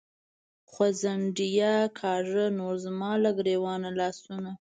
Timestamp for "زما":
2.85-3.11